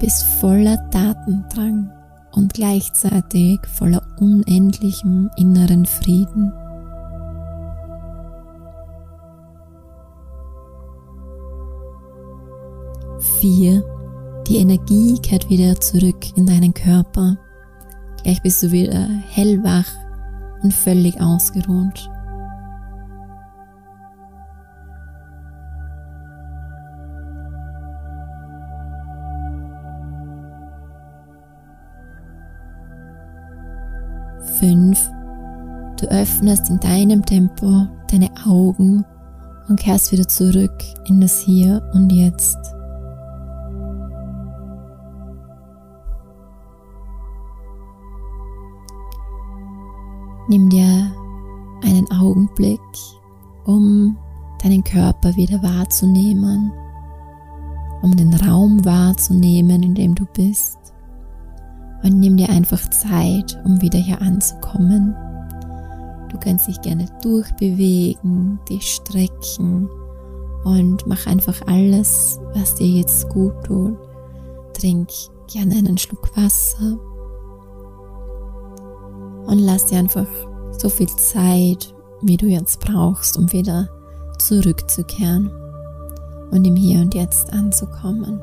Bist 0.00 0.24
voller 0.40 0.76
Datendrang 0.90 1.90
und 2.32 2.54
gleichzeitig 2.54 3.58
voller 3.66 4.02
unendlichem 4.20 5.28
inneren 5.36 5.86
Frieden. 5.86 6.52
Vier, 13.40 13.82
die 14.46 14.58
Energie 14.58 15.18
kehrt 15.20 15.50
wieder 15.50 15.80
zurück 15.80 16.36
in 16.36 16.46
deinen 16.46 16.72
Körper. 16.72 17.36
Gleich 18.22 18.40
bist 18.42 18.62
du 18.62 18.70
wieder 18.70 19.08
hellwach 19.30 19.90
und 20.62 20.72
völlig 20.72 21.20
ausgeruht. 21.20 22.08
5. 34.58 35.10
Du 36.00 36.06
öffnest 36.10 36.68
in 36.70 36.80
deinem 36.80 37.24
Tempo 37.24 37.86
deine 38.10 38.30
Augen 38.46 39.04
und 39.68 39.78
kehrst 39.78 40.10
wieder 40.12 40.26
zurück 40.26 40.82
in 41.06 41.20
das 41.20 41.40
Hier 41.40 41.82
und 41.94 42.10
Jetzt. 42.10 42.56
Nimm 50.48 50.68
dir 50.70 51.12
einen 51.84 52.10
Augenblick, 52.10 52.80
um 53.66 54.16
deinen 54.62 54.82
Körper 54.82 55.36
wieder 55.36 55.62
wahrzunehmen, 55.62 56.72
um 58.02 58.16
den 58.16 58.32
Raum 58.34 58.84
wahrzunehmen, 58.84 59.82
in 59.82 59.94
dem 59.94 60.14
du 60.14 60.24
bist 60.24 60.78
und 62.02 62.18
nimm 62.18 62.36
dir 62.36 62.48
einfach 62.48 62.88
Zeit, 62.90 63.58
um 63.64 63.80
wieder 63.80 63.98
hier 63.98 64.20
anzukommen. 64.20 65.14
Du 66.30 66.38
kannst 66.38 66.68
dich 66.68 66.80
gerne 66.80 67.06
durchbewegen, 67.22 68.60
dich 68.68 68.94
strecken 68.94 69.88
und 70.64 71.06
mach 71.06 71.26
einfach 71.26 71.60
alles, 71.66 72.38
was 72.54 72.74
dir 72.74 72.86
jetzt 72.86 73.28
gut 73.28 73.54
tut. 73.64 73.96
Trink 74.74 75.08
gerne 75.52 75.74
einen 75.76 75.98
Schluck 75.98 76.36
Wasser 76.36 76.98
und 79.46 79.58
lass 79.58 79.86
dir 79.86 79.98
einfach 79.98 80.26
so 80.78 80.88
viel 80.88 81.08
Zeit, 81.08 81.94
wie 82.20 82.36
du 82.36 82.46
jetzt 82.46 82.80
brauchst, 82.80 83.38
um 83.38 83.50
wieder 83.52 83.88
zurückzukehren 84.38 85.50
und 86.50 86.66
im 86.66 86.76
Hier 86.76 87.00
und 87.00 87.14
Jetzt 87.14 87.52
anzukommen. 87.52 88.40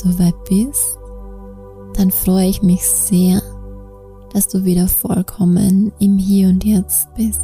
Soweit 0.00 0.34
bist, 0.48 0.98
dann 1.94 2.10
freue 2.10 2.48
ich 2.48 2.62
mich 2.62 2.82
sehr, 2.82 3.42
dass 4.32 4.48
du 4.48 4.64
wieder 4.64 4.88
vollkommen 4.88 5.92
im 5.98 6.18
Hier 6.18 6.48
und 6.48 6.64
Jetzt 6.64 7.12
bist. 7.14 7.40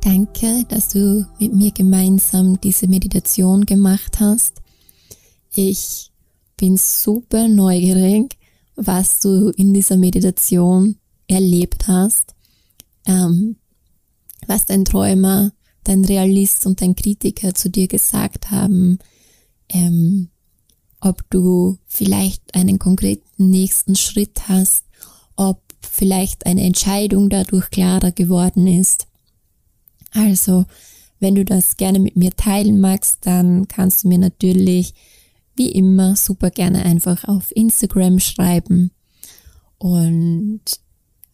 Danke, 0.00 0.64
dass 0.68 0.88
du 0.88 1.26
mit 1.38 1.52
mir 1.52 1.72
gemeinsam 1.72 2.58
diese 2.60 2.88
Meditation 2.88 3.66
gemacht 3.66 4.20
hast. 4.20 4.62
Ich 5.52 6.10
bin 6.56 6.76
super 6.76 7.48
neugierig, 7.48 8.38
was 8.76 9.20
du 9.20 9.50
in 9.50 9.74
dieser 9.74 9.96
Meditation 9.96 10.96
erlebt 11.26 11.88
hast, 11.88 12.34
ähm, 13.06 13.56
was 14.46 14.66
dein 14.66 14.84
Träumer, 14.84 15.52
dein 15.88 16.04
Realist 16.04 16.66
und 16.66 16.80
dein 16.80 16.94
Kritiker 16.94 17.54
zu 17.54 17.70
dir 17.70 17.88
gesagt 17.88 18.50
haben, 18.50 18.98
ähm, 19.70 20.28
ob 21.00 21.28
du 21.30 21.78
vielleicht 21.86 22.54
einen 22.54 22.78
konkreten 22.78 23.50
nächsten 23.50 23.96
Schritt 23.96 24.48
hast, 24.48 24.84
ob 25.36 25.62
vielleicht 25.80 26.46
eine 26.46 26.62
Entscheidung 26.62 27.30
dadurch 27.30 27.70
klarer 27.70 28.12
geworden 28.12 28.66
ist. 28.66 29.06
Also, 30.12 30.66
wenn 31.20 31.34
du 31.34 31.44
das 31.44 31.76
gerne 31.76 31.98
mit 31.98 32.16
mir 32.16 32.34
teilen 32.36 32.80
magst, 32.80 33.18
dann 33.22 33.68
kannst 33.68 34.04
du 34.04 34.08
mir 34.08 34.18
natürlich 34.18 34.94
wie 35.56 35.70
immer 35.70 36.16
super 36.16 36.50
gerne 36.50 36.84
einfach 36.84 37.24
auf 37.24 37.54
Instagram 37.54 38.20
schreiben. 38.20 38.90
Und 39.78 40.62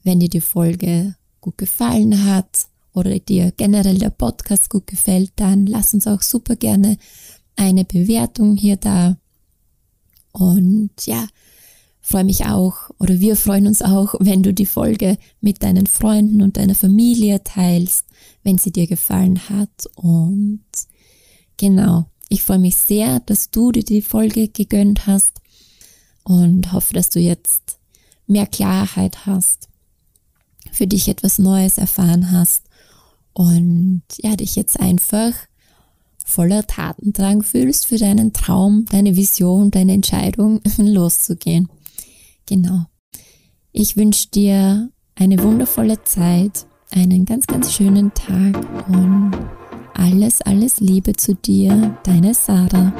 wenn 0.02 0.20
dir 0.20 0.28
die 0.28 0.40
Folge 0.40 1.16
gut 1.40 1.58
gefallen 1.58 2.24
hat 2.24 2.68
oder 2.94 3.18
dir 3.18 3.52
generell 3.56 3.98
der 3.98 4.10
Podcast 4.10 4.70
gut 4.70 4.86
gefällt, 4.86 5.32
dann 5.36 5.66
lass 5.66 5.92
uns 5.92 6.06
auch 6.06 6.22
super 6.22 6.56
gerne 6.56 6.96
eine 7.56 7.84
Bewertung 7.84 8.56
hier 8.56 8.76
da. 8.76 9.18
Und 10.32 10.90
ja, 11.04 11.26
freue 12.00 12.24
mich 12.24 12.46
auch 12.46 12.90
oder 12.98 13.18
wir 13.20 13.36
freuen 13.36 13.66
uns 13.66 13.82
auch, 13.82 14.14
wenn 14.20 14.42
du 14.42 14.54
die 14.54 14.66
Folge 14.66 15.18
mit 15.40 15.62
deinen 15.62 15.86
Freunden 15.86 16.40
und 16.40 16.56
deiner 16.56 16.74
Familie 16.74 17.42
teilst, 17.42 18.06
wenn 18.42 18.58
sie 18.58 18.70
dir 18.70 18.86
gefallen 18.86 19.48
hat. 19.48 19.88
Und 19.96 20.64
genau, 21.56 22.06
ich 22.28 22.42
freue 22.42 22.58
mich 22.60 22.76
sehr, 22.76 23.20
dass 23.20 23.50
du 23.50 23.72
dir 23.72 23.84
die 23.84 24.02
Folge 24.02 24.48
gegönnt 24.48 25.06
hast 25.06 25.40
und 26.22 26.72
hoffe, 26.72 26.94
dass 26.94 27.10
du 27.10 27.18
jetzt 27.18 27.78
mehr 28.26 28.46
Klarheit 28.46 29.26
hast, 29.26 29.68
für 30.72 30.86
dich 30.86 31.08
etwas 31.08 31.38
Neues 31.38 31.76
erfahren 31.76 32.30
hast 32.30 32.62
und 33.34 34.02
ja, 34.16 34.36
dich 34.36 34.56
jetzt 34.56 34.80
einfach 34.80 35.32
voller 36.24 36.66
Tatendrang 36.66 37.42
fühlst, 37.42 37.86
für 37.86 37.98
deinen 37.98 38.32
Traum, 38.32 38.86
deine 38.90 39.16
Vision, 39.16 39.70
deine 39.70 39.92
Entscheidung 39.92 40.60
loszugehen. 40.78 41.68
Genau. 42.46 42.86
Ich 43.72 43.96
wünsche 43.96 44.28
dir 44.30 44.88
eine 45.16 45.42
wundervolle 45.42 46.02
Zeit, 46.04 46.66
einen 46.90 47.24
ganz, 47.24 47.46
ganz 47.46 47.74
schönen 47.74 48.12
Tag 48.14 48.56
und 48.88 49.32
alles, 49.94 50.40
alles 50.42 50.80
Liebe 50.80 51.14
zu 51.14 51.34
dir, 51.34 51.96
deine 52.04 52.34
Sarah. 52.34 52.92